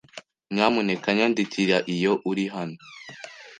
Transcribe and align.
Nyamuneka 0.53 1.07
nyandikira 1.17 1.77
iyo 1.93 2.13
uri 2.29 2.45
hano. 2.53 2.77